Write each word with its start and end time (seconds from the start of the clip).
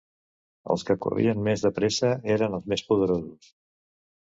Els 0.75 0.85
que 0.87 0.95
corrien 1.03 1.43
més 1.49 1.67
de 1.67 1.71
pressa 1.77 2.11
eren 2.39 2.59
els 2.61 2.69
més 2.75 2.87
poderosos. 2.91 3.55